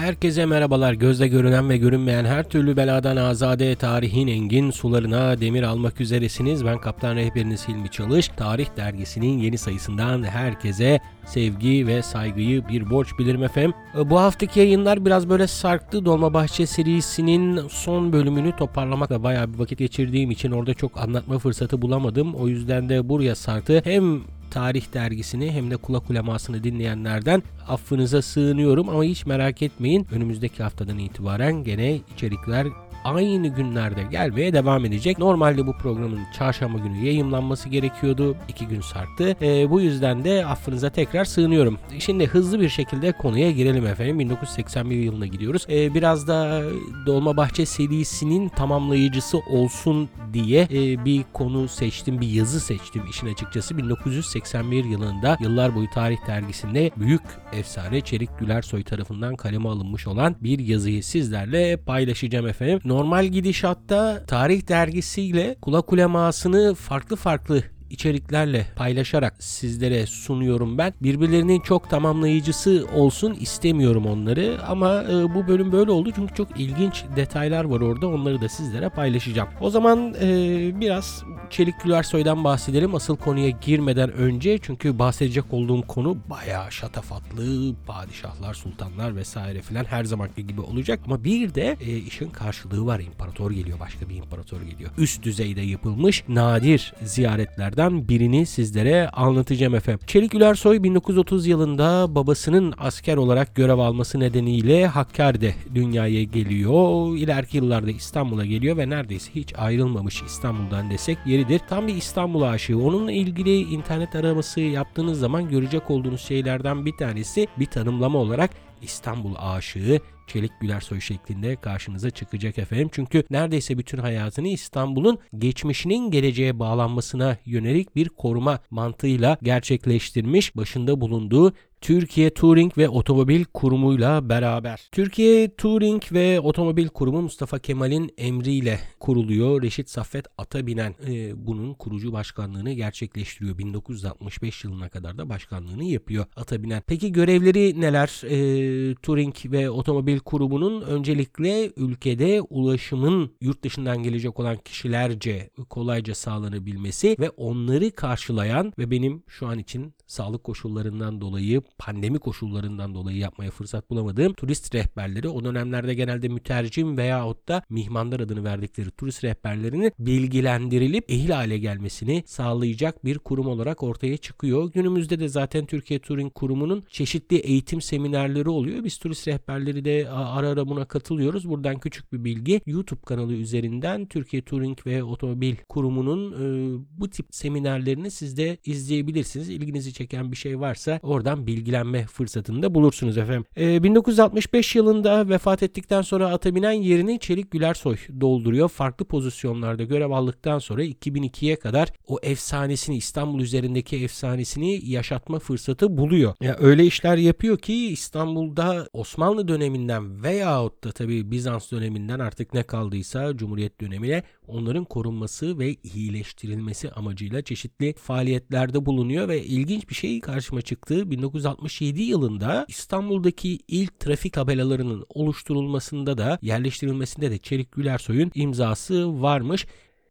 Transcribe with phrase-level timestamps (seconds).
[0.00, 0.92] Herkese merhabalar.
[0.92, 6.64] Gözle görünen ve görünmeyen her türlü beladan azade tarihin engin sularına demir almak üzeresiniz.
[6.64, 8.28] Ben kaptan rehberiniz Hilmi Çalış.
[8.28, 13.74] Tarih dergisinin yeni sayısından herkese sevgi ve saygıyı bir borç bilirim efendim.
[14.04, 16.04] Bu haftaki yayınlar biraz böyle sarktı.
[16.04, 22.34] Dolmabahçe serisinin son bölümünü toparlamakla bayağı bir vakit geçirdiğim için orada çok anlatma fırsatı bulamadım.
[22.34, 23.80] O yüzden de buraya sarktı.
[23.84, 24.20] Hem
[24.50, 30.06] tarih dergisini hem de kulak ulemasını dinleyenlerden affınıza sığınıyorum ama hiç merak etmeyin.
[30.12, 32.66] Önümüzdeki haftadan itibaren gene içerikler
[33.04, 35.18] aynı günlerde gelmeye devam edecek.
[35.18, 38.36] Normalde bu programın çarşamba günü yayınlanması gerekiyordu.
[38.48, 39.36] İki gün sarktı.
[39.42, 41.78] E, bu yüzden de affınıza tekrar sığınıyorum.
[41.98, 44.18] Şimdi hızlı bir şekilde konuya girelim efendim.
[44.18, 45.66] 1981 yılına gidiyoruz.
[45.70, 46.62] E, biraz da
[47.06, 53.78] Dolmabahçe serisinin tamamlayıcısı olsun diye e, bir konu seçtim, bir yazı seçtim işin açıkçası.
[53.78, 60.58] 1981 yılında Yıllar Boyu Tarih Dergisi'nde büyük efsane Çelik Gülersoy tarafından kaleme alınmış olan bir
[60.58, 62.80] yazıyı sizlerle paylaşacağım efendim.
[62.90, 70.94] Normal gidişatta tarih dergisiyle kulak ulemasını farklı farklı içeriklerle paylaşarak sizlere sunuyorum ben.
[71.02, 77.04] Birbirlerinin çok tamamlayıcısı olsun istemiyorum onları ama e, bu bölüm böyle oldu çünkü çok ilginç
[77.16, 79.48] detaylar var orada onları da sizlere paylaşacağım.
[79.60, 86.16] O zaman e, biraz Çelik Gülersoy'dan bahsedelim asıl konuya girmeden önce çünkü bahsedecek olduğum konu
[86.30, 92.30] bayağı şatafatlı padişahlar, sultanlar vesaire filan her zamanki gibi olacak ama bir de e, işin
[92.30, 94.90] karşılığı var imparator geliyor başka bir imparator geliyor.
[94.98, 100.00] Üst düzeyde yapılmış nadir ziyaretlerden olaylardan birini sizlere anlatacağım efendim.
[100.06, 107.16] Çelik Gülersoy 1930 yılında babasının asker olarak görev alması nedeniyle Hakkari'de dünyaya geliyor.
[107.16, 111.60] İleriki yıllarda İstanbul'a geliyor ve neredeyse hiç ayrılmamış İstanbul'dan desek yeridir.
[111.68, 112.78] Tam bir İstanbul aşığı.
[112.78, 118.50] Onunla ilgili internet araması yaptığınız zaman görecek olduğunuz şeylerden bir tanesi bir tanımlama olarak
[118.82, 120.00] İstanbul aşığı
[120.32, 122.88] Çelik Gülersoy şeklinde karşınıza çıkacak efendim.
[122.92, 130.56] Çünkü neredeyse bütün hayatını İstanbul'un geçmişinin geleceğe bağlanmasına yönelik bir koruma mantığıyla gerçekleştirmiş.
[130.56, 134.88] Başında bulunduğu Türkiye Touring ve Otomobil Kurumu'yla beraber.
[134.92, 139.62] Türkiye Touring ve Otomobil Kurumu Mustafa Kemal'in emriyle kuruluyor.
[139.62, 143.58] Reşit Saffet Atabinen e, bunun kurucu başkanlığını gerçekleştiriyor.
[143.58, 146.82] 1965 yılına kadar da başkanlığını yapıyor Atabinen.
[146.86, 148.22] Peki görevleri neler?
[148.24, 157.16] E, Touring ve Otomobil Kurumu'nun öncelikle ülkede ulaşımın yurt dışından gelecek olan kişilerce kolayca sağlanabilmesi
[157.18, 163.50] ve onları karşılayan ve benim şu an için sağlık koşullarından dolayı, pandemi koşullarından dolayı yapmaya
[163.50, 169.92] fırsat bulamadığım turist rehberleri o dönemlerde genelde mütercim veyahut da mihmandar adını verdikleri turist rehberlerini
[169.98, 174.72] bilgilendirilip ehil hale gelmesini sağlayacak bir kurum olarak ortaya çıkıyor.
[174.72, 178.84] Günümüzde de zaten Türkiye Turing Kurumu'nun çeşitli eğitim seminerleri oluyor.
[178.84, 181.48] Biz turist rehberleri de ara ara buna katılıyoruz.
[181.48, 182.60] Buradan küçük bir bilgi.
[182.66, 189.48] YouTube kanalı üzerinden Türkiye Turing ve Otomobil Kurumu'nun e, bu tip seminerlerini siz de izleyebilirsiniz.
[189.48, 193.44] İlginizi çeken bir şey varsa oradan bilgilenme fırsatını da bulursunuz efendim.
[193.56, 198.68] E, 1965 yılında vefat ettikten sonra ata binen yerini Çelik Gülersoy dolduruyor.
[198.68, 206.34] Farklı pozisyonlarda görev aldıktan sonra 2002'ye kadar o efsanesini İstanbul üzerindeki efsanesini yaşatma fırsatı buluyor.
[206.40, 212.62] Ya öyle işler yapıyor ki İstanbul'da Osmanlı döneminden veyahut da tabii Bizans döneminden artık ne
[212.62, 220.20] kaldıysa Cumhuriyet dönemine onların korunması ve iyileştirilmesi amacıyla çeşitli faaliyetlerde bulunuyor ve ilginç bir şey
[220.20, 221.10] karşıma çıktı.
[221.50, 229.66] 1967 yılında İstanbul'daki ilk trafik tabelalarının oluşturulmasında da yerleştirilmesinde de Çelik Gülersoy'un imzası varmış.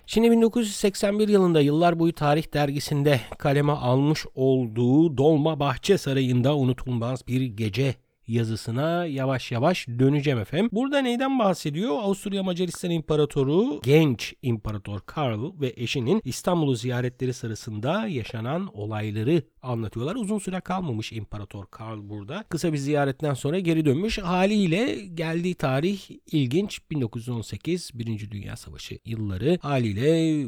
[0.06, 7.42] Şimdi 1981 yılında Yıllar Boyu Tarih dergisinde kaleme almış olduğu Dolma Bahçe Sarayı'nda unutulmaz bir
[7.42, 7.96] gece
[8.30, 10.70] yazısına yavaş yavaş döneceğim efendim.
[10.74, 11.92] Burada neyden bahsediyor?
[11.92, 20.16] Avusturya Macaristan İmparatoru genç İmparator Karl ve eşinin İstanbul'u ziyaretleri sırasında yaşanan olayları anlatıyorlar.
[20.16, 22.44] Uzun süre kalmamış İmparator Karl burada.
[22.50, 24.18] Kısa bir ziyaretten sonra geri dönmüş.
[24.18, 26.00] Haliyle geldiği tarih
[26.32, 26.80] ilginç.
[26.92, 29.60] 1918 Birinci Dünya Savaşı yılları.
[29.62, 30.46] Haliyle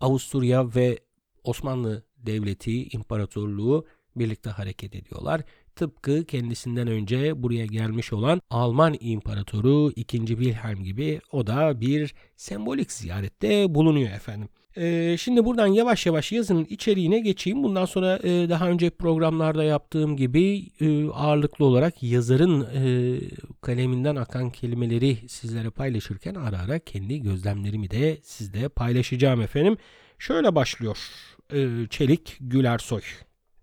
[0.00, 0.98] Avusturya ve
[1.44, 3.86] Osmanlı Devleti, İmparatorluğu
[4.16, 5.42] birlikte hareket ediyorlar.
[5.80, 10.26] Tıpkı kendisinden önce buraya gelmiş olan Alman İmparatoru 2.
[10.26, 14.48] Wilhelm gibi o da bir sembolik ziyarette bulunuyor efendim.
[14.76, 17.62] Ee, şimdi buradan yavaş yavaş yazının içeriğine geçeyim.
[17.62, 23.16] Bundan sonra e, daha önce programlarda yaptığım gibi e, ağırlıklı olarak yazarın e,
[23.60, 29.76] kaleminden akan kelimeleri sizlere paylaşırken ara ara kendi gözlemlerimi de sizle paylaşacağım efendim.
[30.18, 30.98] Şöyle başlıyor
[31.52, 33.02] e, Çelik Gülersoy.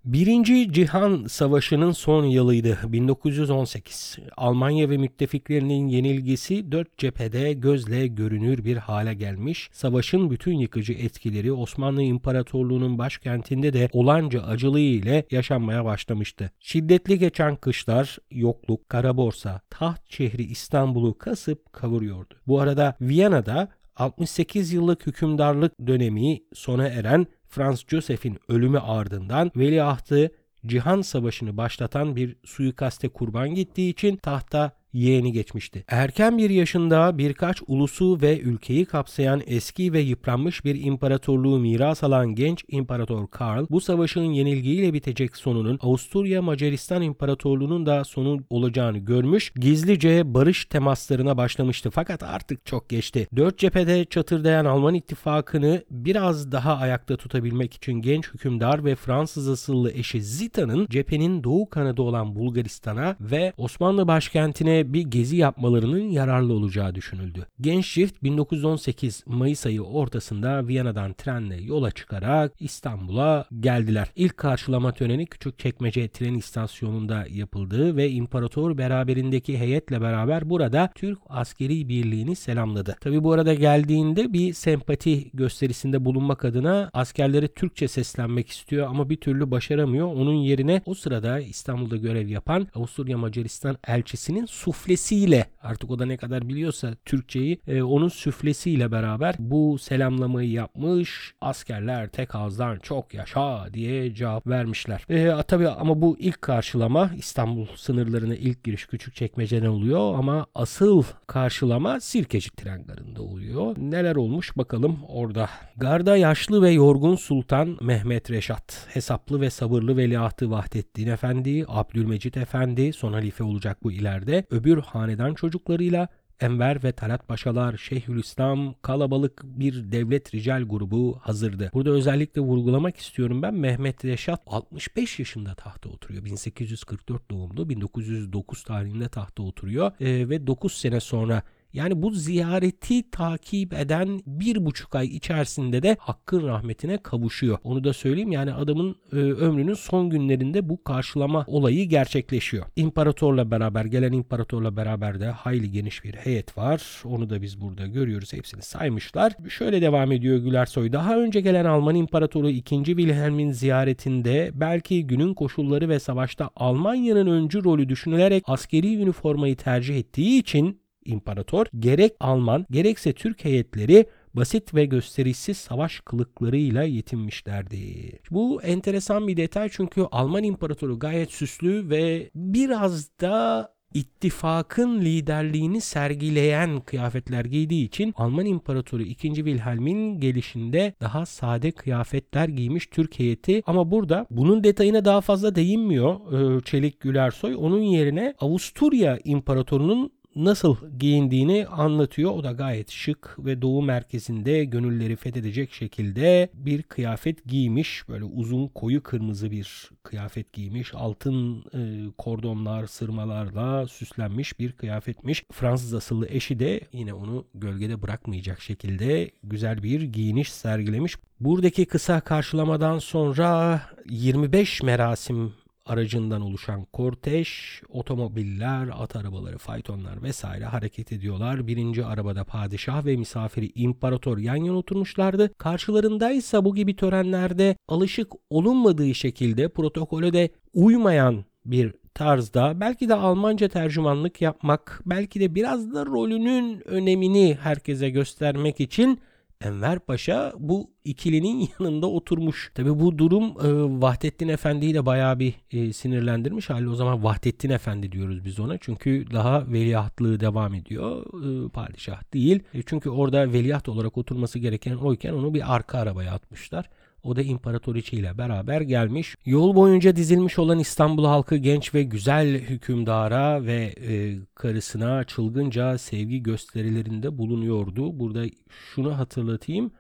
[0.07, 4.17] Birinci Cihan Savaşı'nın son yılıydı 1918.
[4.37, 9.69] Almanya ve müttefiklerinin yenilgisi dört cephede gözle görünür bir hale gelmiş.
[9.73, 16.51] Savaşın bütün yıkıcı etkileri Osmanlı İmparatorluğu'nun başkentinde de olanca acılığı ile yaşanmaya başlamıştı.
[16.59, 22.33] Şiddetli geçen kışlar, yokluk, kara borsa, taht şehri İstanbul'u kasıp kavuruyordu.
[22.47, 27.27] Bu arada Viyana'da 68 yıllık hükümdarlık dönemi sona eren
[27.57, 30.31] Franz Joseph'in ölümü ardından veliahtı
[30.65, 35.83] Cihan Savaşı'nı başlatan bir suikaste kurban gittiği için tahta yeğeni geçmişti.
[35.87, 42.35] Erken bir yaşında birkaç ulusu ve ülkeyi kapsayan eski ve yıpranmış bir imparatorluğu miras alan
[42.35, 49.51] genç İmparator Karl bu savaşın yenilgiyle bitecek sonunun Avusturya Macaristan İmparatorluğu'nun da sonu olacağını görmüş,
[49.55, 53.27] gizlice barış temaslarına başlamıştı fakat artık çok geçti.
[53.35, 59.91] Dört cephede çatırdayan Alman ittifakını biraz daha ayakta tutabilmek için genç hükümdar ve Fransız asıllı
[59.91, 66.95] eşi Zita'nın cephenin doğu kanadı olan Bulgaristan'a ve Osmanlı başkentine bir gezi yapmalarının yararlı olacağı
[66.95, 67.47] düşünüldü.
[67.61, 74.07] Genç çift 1918 Mayıs ayı ortasında Viyana'dan trenle yola çıkarak İstanbul'a geldiler.
[74.15, 81.89] İlk karşılama töreni Küçükçekmece tren istasyonunda yapıldı ve imparator beraberindeki heyetle beraber burada Türk askeri
[81.89, 82.95] birliğini selamladı.
[83.01, 89.17] Tabi bu arada geldiğinde bir sempati gösterisinde bulunmak adına askerlere Türkçe seslenmek istiyor ama bir
[89.17, 90.07] türlü başaramıyor.
[90.07, 96.17] Onun yerine o sırada İstanbul'da görev yapan Avusturya Macaristan elçisinin suflesiyle artık o da ne
[96.17, 101.33] kadar biliyorsa Türkçeyi e, onun süflesiyle beraber bu selamlamayı yapmış.
[101.41, 105.05] Askerler tek ağızdan çok yaşa diye cevap vermişler.
[105.09, 111.03] E, tabii ama bu ilk karşılama İstanbul sınırlarına ilk giriş küçük çekmeceden oluyor ama asıl
[111.27, 113.75] karşılama Sirkeci tren garında oluyor.
[113.77, 115.49] Neler olmuş bakalım orada.
[115.77, 122.93] Garda yaşlı ve yorgun Sultan Mehmet Reşat, hesaplı ve sabırlı veliahtı Vahdettin Efendi, Abdülmecit Efendi,
[122.93, 126.07] son halife olacak bu ileride, öbür hanedan çocuklarıyla
[126.39, 131.71] Enver ve Talat Paşalar, Şeyhülislam, kalabalık bir devlet rical grubu hazırdı.
[131.73, 136.25] Burada özellikle vurgulamak istiyorum ben Mehmet Reşat 65 yaşında tahta oturuyor.
[136.25, 141.43] 1844 doğumlu, 1909 tarihinde tahta oturuyor ee, ve 9 sene sonra
[141.77, 147.57] yani bu ziyareti takip eden bir buçuk ay içerisinde de hakkın rahmetine kavuşuyor.
[147.63, 152.65] Onu da söyleyeyim yani adamın e, ömrünün son günlerinde bu karşılama olayı gerçekleşiyor.
[152.75, 157.01] İmparatorla beraber gelen imparatorla beraber de hayli geniş bir heyet var.
[157.05, 158.33] Onu da biz burada görüyoruz.
[158.33, 159.33] Hepsini saymışlar.
[159.49, 160.91] Şöyle devam ediyor Gülersoy.
[160.91, 162.83] Daha önce gelen Alman İmparatoru 2.
[162.85, 170.39] Wilhelm'in ziyaretinde belki günün koşulları ve savaşta Almanya'nın öncü rolü düşünülerek askeri üniformayı tercih ettiği
[170.39, 178.11] için imparator gerek Alman gerekse Türk heyetleri basit ve gösterişsiz savaş kılıklarıyla yetinmişlerdi.
[178.31, 186.81] Bu enteresan bir detay çünkü Alman imparatoru gayet süslü ve biraz da ittifakın liderliğini sergileyen
[186.81, 189.33] kıyafetler giydiği için Alman İmparatoru 2.
[189.33, 196.33] Wilhelm'in gelişinde daha sade kıyafetler giymiş Türk heyeti ama burada bunun detayına daha fazla değinmiyor
[196.33, 197.55] e, Çelik Gülersoy.
[197.55, 202.31] Onun yerine Avusturya İmparatorunun nasıl giyindiğini anlatıyor.
[202.31, 208.03] O da gayet şık ve doğu merkezinde gönülleri fethedecek şekilde bir kıyafet giymiş.
[208.09, 210.91] Böyle uzun koyu kırmızı bir kıyafet giymiş.
[210.93, 215.45] Altın e, kordonlar, sırmalarla süslenmiş bir kıyafetmiş.
[215.51, 221.15] Fransız asıllı eşi de yine onu gölgede bırakmayacak şekilde güzel bir giyiniş sergilemiş.
[221.39, 225.53] Buradaki kısa karşılamadan sonra 25 merasim
[225.87, 227.47] aracından oluşan kortej,
[227.89, 231.67] otomobiller, at arabaları, faytonlar vesaire hareket ediyorlar.
[231.67, 235.53] Birinci arabada padişah ve misafiri imparator yan yana oturmuşlardı.
[235.57, 243.67] Karşılarındaysa bu gibi törenlerde alışık olunmadığı şekilde protokole de uymayan bir tarzda belki de Almanca
[243.67, 249.19] tercümanlık yapmak, belki de biraz da rolünün önemini herkese göstermek için
[249.61, 252.71] Enver Paşa bu ikilinin yanında oturmuş.
[252.75, 256.69] Tabi bu durum e, Vahdettin Efendi'yi de bayağı bir e, sinirlendirmiş.
[256.69, 258.77] Hali o zaman Vahdettin Efendi diyoruz biz ona.
[258.77, 261.25] Çünkü daha veliahtlığı devam ediyor.
[261.65, 262.63] E, padişah değil.
[262.73, 266.89] E, çünkü orada veliaht olarak oturması gereken oyken onu bir arka arabaya atmışlar.
[267.27, 269.35] O da imparatoriçe ile beraber gelmiş.
[269.45, 276.43] Yol boyunca dizilmiş olan İstanbul halkı genç ve güzel hükümdara ve e, karısına çılgınca sevgi
[276.43, 278.19] gösterilerinde bulunuyordu.
[278.19, 279.91] Burada şunu hatırlatayım.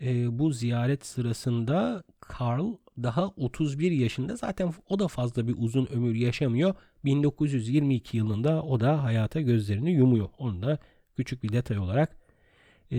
[0.00, 6.14] E, bu ziyaret sırasında Karl daha 31 yaşında zaten o da fazla bir uzun ömür
[6.14, 6.74] yaşamıyor.
[7.04, 10.28] 1922 yılında o da hayata gözlerini yumuyor.
[10.38, 10.78] Onu da
[11.16, 12.27] küçük bir detay olarak
[12.92, 12.98] e,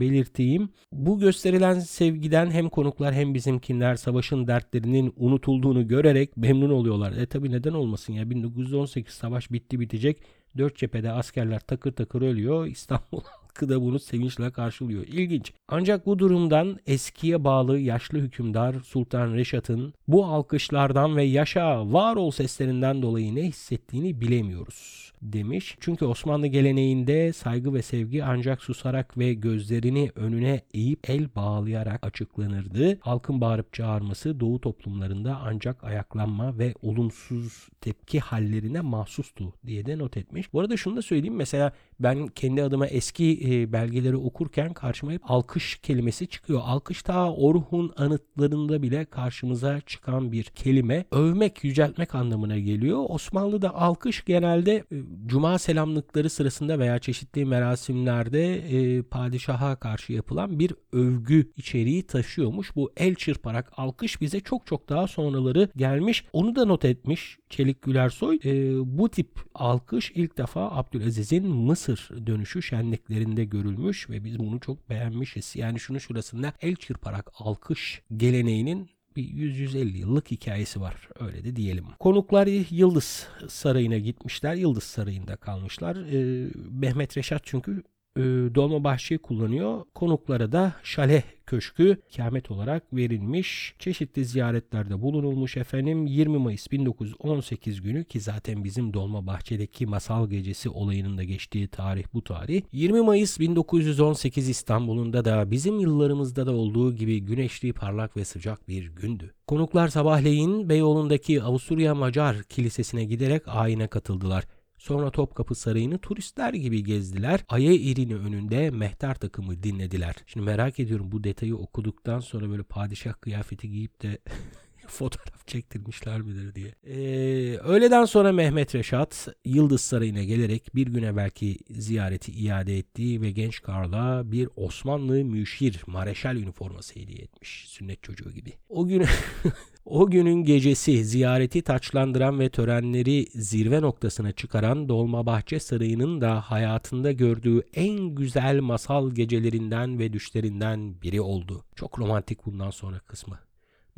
[0.00, 0.68] belirteyim.
[0.92, 7.12] Bu gösterilen sevgiden hem konuklar hem bizimkinler savaşın dertlerinin unutulduğunu görerek memnun oluyorlar.
[7.12, 10.22] E tabi neden olmasın ya 1918 savaş bitti bitecek.
[10.58, 12.66] Dört cephede askerler takır takır ölüyor.
[12.80, 15.06] İstanbul halkı da bunu sevinçle karşılıyor.
[15.06, 15.52] İlginç.
[15.68, 22.30] Ancak bu durumdan eskiye bağlı yaşlı hükümdar Sultan Reşat'ın bu alkışlardan ve yaşa var ol
[22.30, 25.76] seslerinden dolayı ne hissettiğini bilemiyoruz demiş.
[25.80, 32.98] Çünkü Osmanlı geleneğinde saygı ve sevgi ancak susarak ve gözlerini önüne eğip el bağlayarak açıklanırdı.
[33.00, 40.16] Halkın bağırıp çağırması Doğu toplumlarında ancak ayaklanma ve olumsuz tepki hallerine mahsustu diye de not
[40.16, 40.52] etmiş.
[40.52, 45.30] Bu arada şunu da söyleyeyim mesela ben kendi adıma eski e, belgeleri okurken karşıma hep
[45.30, 46.60] alkış kelimesi çıkıyor.
[46.64, 51.04] Alkış ta Orhun anıtlarında bile karşımıza çıkan bir kelime.
[51.10, 53.04] Övmek, yüceltmek anlamına geliyor.
[53.08, 54.84] Osmanlı'da alkış genelde e,
[55.26, 62.76] cuma selamlıkları sırasında veya çeşitli merasimlerde e, padişaha karşı yapılan bir övgü içeriği taşıyormuş.
[62.76, 66.24] Bu el çırparak alkış bize çok çok daha sonraları gelmiş.
[66.32, 68.38] Onu da not etmiş Çelik Gülersoy.
[68.44, 74.90] E, bu tip alkış ilk defa Abdülaziz'in Mısır dönüşü şenliklerinde görülmüş ve biz bunu çok
[74.90, 75.56] beğenmişiz.
[75.56, 81.08] Yani şunu şurasında el çırparak alkış geleneğinin bir 100-150 yıllık hikayesi var.
[81.20, 81.84] Öyle de diyelim.
[81.98, 84.54] Konuklar Yıldız Sarayı'na gitmişler.
[84.54, 85.96] Yıldız Sarayı'nda kalmışlar.
[85.96, 87.82] Ee, Mehmet Reşat çünkü
[88.16, 88.20] e,
[88.54, 89.84] Dolmabahçe'yi kullanıyor.
[89.94, 93.74] Konuklara da şale köşkü ikamet olarak verilmiş.
[93.78, 96.06] Çeşitli ziyaretlerde bulunulmuş efendim.
[96.06, 102.24] 20 Mayıs 1918 günü ki zaten bizim Dolmabahçe'deki masal gecesi olayının da geçtiği tarih bu
[102.24, 102.62] tarih.
[102.72, 108.86] 20 Mayıs 1918 İstanbul'unda da bizim yıllarımızda da olduğu gibi güneşli, parlak ve sıcak bir
[108.86, 109.34] gündü.
[109.46, 114.44] Konuklar sabahleyin Beyoğlu'ndaki Avusturya Macar Kilisesi'ne giderek ayine katıldılar.
[114.80, 117.44] Sonra Topkapı Sarayı'nı turistler gibi gezdiler.
[117.48, 120.14] Aya irini önünde mehter takımı dinlediler.
[120.26, 124.18] Şimdi merak ediyorum bu detayı okuduktan sonra böyle padişah kıyafeti giyip de
[124.86, 126.74] fotoğraf çektirmişler midir diye.
[126.84, 133.30] Ee, öğleden sonra Mehmet Reşat Yıldız Sarayı'na gelerek bir güne belki ziyareti iade ettiği ve
[133.30, 137.64] genç Karl'a bir Osmanlı müşir mareşal üniforması hediye etmiş.
[137.68, 138.52] Sünnet çocuğu gibi.
[138.68, 139.04] O gün
[139.84, 147.62] O günün gecesi ziyareti taçlandıran ve törenleri zirve noktasına çıkaran Dolmabahçe Sarayı'nın da hayatında gördüğü
[147.74, 151.64] en güzel masal gecelerinden ve düşlerinden biri oldu.
[151.74, 153.38] Çok romantik bundan sonra kısmı.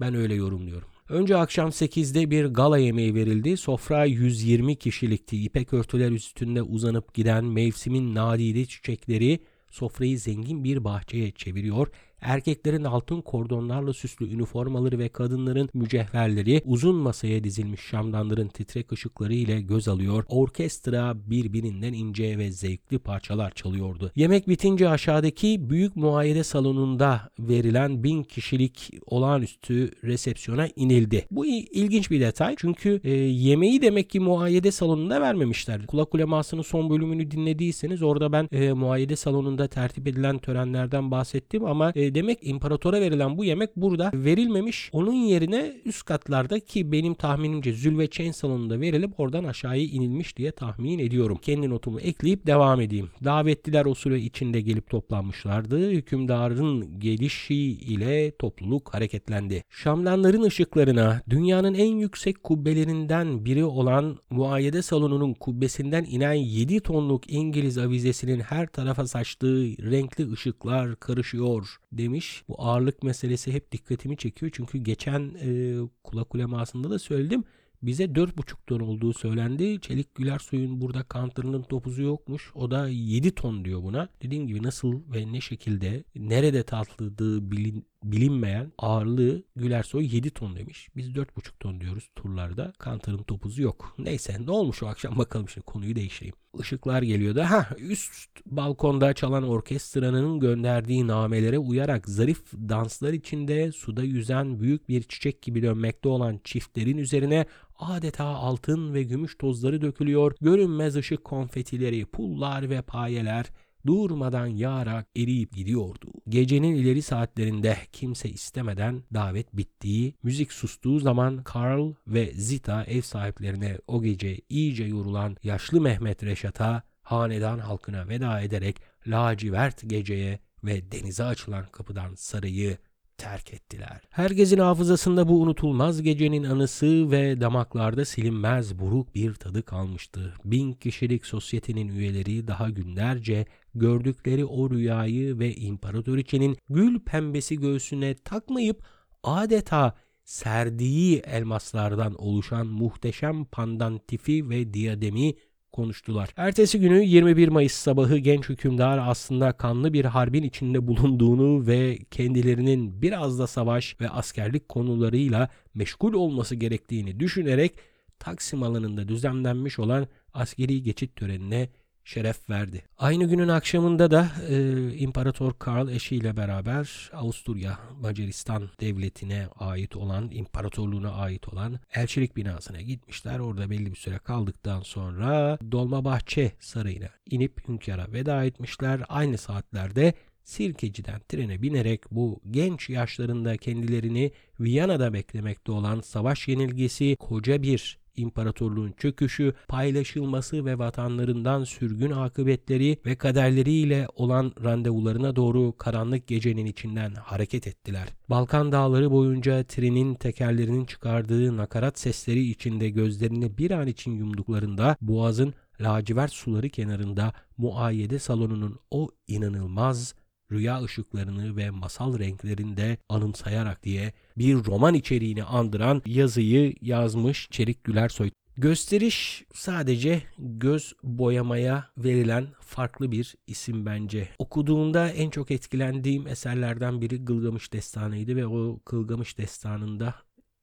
[0.01, 0.89] Ben öyle yorumluyorum.
[1.09, 3.57] Önce akşam 8'de bir gala yemeği verildi.
[3.57, 5.43] Sofra 120 kişilikti.
[5.43, 9.41] İpek örtüler üstünde uzanıp giden mevsimin nadide çiçekleri
[9.71, 11.89] sofrayı zengin bir bahçeye çeviriyor
[12.23, 19.61] Erkeklerin altın kordonlarla süslü üniformaları ve kadınların mücevherleri uzun masaya dizilmiş şamdanların titrek ışıkları ile
[19.61, 20.25] göz alıyor.
[20.29, 24.13] Orkestra birbirinden ince ve zevkli parçalar çalıyordu.
[24.17, 31.27] Yemek bitince aşağıdaki büyük muayene salonunda verilen bin kişilik olağanüstü resepsiyona inildi.
[31.31, 35.87] Bu ilginç bir detay çünkü e, yemeği demek ki muayene salonunda vermemişler.
[35.87, 41.93] Kulak ulemasının son bölümünü dinlediyseniz orada ben e, muayene salonunda tertip edilen törenlerden bahsettim ama
[41.95, 44.91] e, demek imparatora verilen bu yemek burada verilmemiş.
[44.93, 50.53] Onun yerine üst katlarda ki benim tahminimce Zülve Chain salonunda verilip oradan aşağıya inilmiş diye
[50.53, 51.39] tahmin ediyorum.
[51.43, 53.11] Kendi notumu ekleyip devam edeyim.
[53.25, 55.91] Davetliler o süre içinde gelip toplanmışlardı.
[55.91, 59.65] Hükümdarın gelişi ile topluluk hareketlendi.
[59.71, 67.79] Şamdanların ışıklarına dünyanın en yüksek kubbelerinden biri olan muayede salonunun kubbesinden inen 7 tonluk İngiliz
[67.79, 72.45] avizesinin her tarafa saçtığı renkli ışıklar karışıyor demiş.
[72.49, 74.53] Bu ağırlık meselesi hep dikkatimi çekiyor.
[74.55, 77.45] Çünkü geçen e, kulak ulemasında da söyledim.
[77.83, 79.81] Bize 4,5 ton olduğu söylendi.
[79.81, 82.51] Çelik Güler suyun burada counter'ının topuzu yokmuş.
[82.55, 84.09] O da 7 ton diyor buna.
[84.23, 90.89] Dediğim gibi nasıl ve ne şekilde nerede tatlıdığı bilin, bilinmeyen ağırlığı Gülersoy 7 ton demiş.
[90.97, 91.27] Biz 4,5
[91.61, 92.73] ton diyoruz turlarda.
[92.79, 93.95] Kantar'ın topuzu yok.
[93.99, 96.35] Neyse ne olmuş o akşam bakalım şimdi konuyu değiştireyim.
[96.61, 97.41] Işıklar geliyordu.
[97.41, 98.13] Ha üst
[98.47, 105.63] balkonda çalan orkestranın gönderdiği namelere uyarak zarif danslar içinde suda yüzen büyük bir çiçek gibi
[105.63, 107.47] dönmekte olan çiftlerin üzerine
[107.79, 110.35] adeta altın ve gümüş tozları dökülüyor.
[110.41, 113.47] Görünmez ışık konfetileri, pullar ve payeler
[113.87, 116.13] durmadan yağarak eriyip gidiyordu.
[116.29, 123.79] Gecenin ileri saatlerinde kimse istemeden davet bittiği, müzik sustuğu zaman Karl ve Zita ev sahiplerine
[123.87, 131.25] o gece iyice yorulan yaşlı Mehmet Reşat'a hanedan halkına veda ederek lacivert geceye ve denize
[131.25, 132.79] açılan kapıdan sarayı
[133.23, 134.01] terk ettiler.
[134.11, 140.35] Herkesin hafızasında bu unutulmaz gecenin anısı ve damaklarda silinmez buruk bir tadı kalmıştı.
[140.45, 148.85] Bin kişilik sosyetenin üyeleri daha günlerce gördükleri o rüyayı ve imparatoriçenin gül pembesi göğsüne takmayıp
[149.23, 155.35] adeta serdiği elmaslardan oluşan muhteşem pandantifi ve diyademi
[155.73, 156.29] konuştular.
[156.37, 163.03] Ertesi günü 21 Mayıs sabahı genç hükümdar aslında kanlı bir harbin içinde bulunduğunu ve kendilerinin
[163.03, 167.75] biraz da savaş ve askerlik konularıyla meşgul olması gerektiğini düşünerek
[168.19, 171.69] Taksim alanında düzenlenmiş olan askeri geçit törenine
[172.05, 172.83] şeref verdi.
[172.99, 181.13] Aynı günün akşamında da e, İmparator Karl eşiyle beraber Avusturya Macaristan devletine ait olan, imparatorluğuna
[181.13, 183.39] ait olan elçilik binasına gitmişler.
[183.39, 189.01] Orada belli bir süre kaldıktan sonra Dolmabahçe Sarayı'na inip hünkâra veda etmişler.
[189.09, 197.63] Aynı saatlerde Sirkeci'den trene binerek bu genç yaşlarında kendilerini Viyana'da beklemekte olan savaş yenilgisi koca
[197.63, 206.67] bir imparatorluğun çöküşü, paylaşılması ve vatanlarından sürgün akıbetleri ve kaderleriyle olan randevularına doğru karanlık gecenin
[206.67, 208.09] içinden hareket ettiler.
[208.31, 215.55] Balkan dağları boyunca trenin tekerlerinin çıkardığı nakarat sesleri içinde gözlerini bir an için yumduklarında boğazın
[215.81, 220.15] lacivert suları kenarında muayyede salonunun o inanılmaz
[220.53, 228.31] rüya ışıklarını ve masal renklerinde anımsayarak diye bir roman içeriğini andıran yazıyı yazmış Çelik Gülersoy.
[228.57, 234.29] Gösteriş sadece göz boyamaya verilen farklı bir isim bence.
[234.39, 240.15] Okuduğumda en çok etkilendiğim eserlerden biri Gılgamış Destanı'ydı ve o Gılgamış Destanı'nda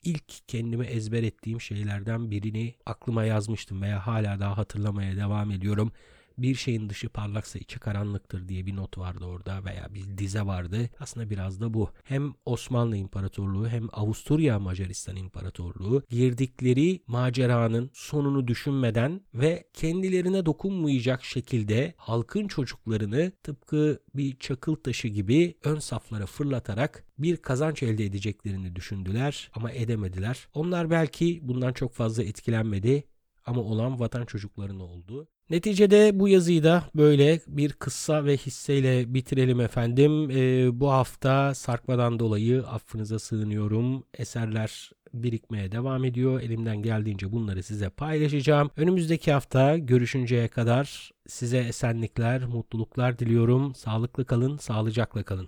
[0.03, 5.91] ilk kendime ezber ettiğim şeylerden birini aklıma yazmıştım veya hala daha hatırlamaya devam ediyorum
[6.41, 10.89] bir şeyin dışı parlaksa içi karanlıktır diye bir not vardı orada veya bir dize vardı.
[10.99, 11.89] Aslında biraz da bu.
[12.03, 21.93] Hem Osmanlı İmparatorluğu hem Avusturya Macaristan İmparatorluğu girdikleri maceranın sonunu düşünmeden ve kendilerine dokunmayacak şekilde
[21.97, 29.51] halkın çocuklarını tıpkı bir çakıl taşı gibi ön saflara fırlatarak bir kazanç elde edeceklerini düşündüler
[29.53, 30.47] ama edemediler.
[30.53, 33.03] Onlar belki bundan çok fazla etkilenmedi
[33.45, 35.27] ama olan vatan çocuklarına oldu.
[35.49, 40.29] Neticede bu yazıyı da böyle bir kıssa ve hisseyle bitirelim efendim.
[40.31, 44.03] Ee, bu hafta sarkmadan dolayı affınıza sığınıyorum.
[44.13, 46.41] Eserler birikmeye devam ediyor.
[46.41, 48.69] Elimden geldiğince bunları size paylaşacağım.
[48.77, 53.75] Önümüzdeki hafta görüşünceye kadar size esenlikler, mutluluklar diliyorum.
[53.75, 55.47] Sağlıklı kalın, sağlıcakla kalın.